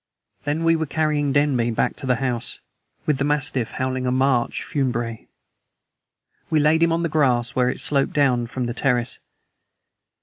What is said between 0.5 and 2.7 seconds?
we were carrying Denby back to the house,